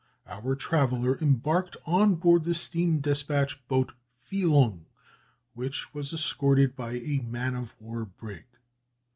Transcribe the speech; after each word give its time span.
Our 0.25 0.55
traveller 0.55 1.19
embarked 1.21 1.77
on 1.85 2.15
board 2.15 2.43
the 2.43 2.55
steam 2.55 3.01
despatch 3.01 3.63
boat 3.67 3.91
Fi 4.17 4.45
lung, 4.45 4.87
which 5.53 5.93
was 5.93 6.11
escorted 6.11 6.75
by 6.75 6.93
a 6.93 7.19
man 7.19 7.53
of 7.53 7.79
war 7.79 8.05
brig. 8.05 8.45